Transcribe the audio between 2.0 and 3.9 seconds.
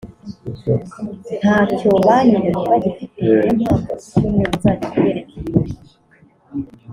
banyimye bagifite niyo mpamvu